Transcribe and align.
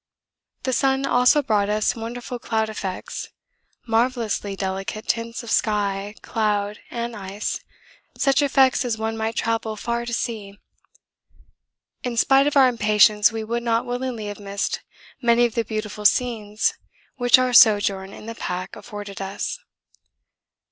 The 0.63 0.73
sun 0.73 1.05
also 1.05 1.43
brought 1.43 1.69
us 1.69 1.95
wonderful 1.95 2.39
cloud 2.39 2.69
effects, 2.69 3.27
marvellously 3.85 4.55
delicate 4.55 5.07
tints 5.07 5.43
of 5.43 5.51
sky, 5.51 6.15
cloud, 6.23 6.79
and 6.89 7.15
ice, 7.15 7.59
such 8.17 8.41
effects 8.41 8.83
as 8.83 8.97
one 8.97 9.15
might 9.15 9.35
travel 9.35 9.75
far 9.75 10.07
to 10.07 10.11
see. 10.15 10.57
In 12.03 12.17
spite 12.17 12.47
of 12.47 12.57
our 12.57 12.67
impatience 12.67 13.31
we 13.31 13.43
would 13.43 13.61
not 13.61 13.85
willingly 13.85 14.25
have 14.25 14.39
missed 14.39 14.81
many 15.21 15.45
of 15.45 15.53
the 15.53 15.63
beautiful 15.63 16.05
scenes 16.05 16.73
which 17.17 17.37
our 17.37 17.53
sojourn 17.53 18.11
in 18.11 18.25
the 18.25 18.33
pack 18.33 18.75
afforded 18.75 19.21
us. 19.21 19.59